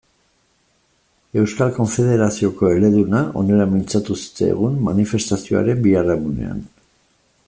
[1.41, 6.69] Euskal Konfederazioko eleduna honela mintzatu zitzaigun manifestazioaren biharamunean.